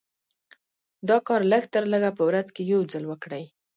[1.09, 3.43] دا کار لږ تر لږه په ورځ کې يو ځل وکړئ.